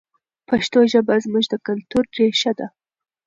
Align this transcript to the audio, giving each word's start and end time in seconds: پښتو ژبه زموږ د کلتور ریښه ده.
پښتو 0.49 0.79
ژبه 0.91 1.15
زموږ 1.25 1.45
د 1.49 1.55
کلتور 1.67 2.03
ریښه 2.17 2.51
ده. 2.59 2.67